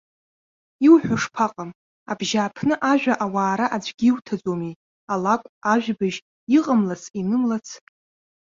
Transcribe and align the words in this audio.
Иуҳәо 0.85 1.15
шԥаҟам, 1.21 1.71
абжьааԥны 2.11 2.75
ажәа 2.91 3.13
ауаара 3.25 3.65
аӡәгьы 3.75 4.05
иуҭаӡомеи, 4.07 4.75
алакә, 5.13 5.47
ажәабжь, 5.73 6.17
иҟамлац-инымлац. 6.57 7.67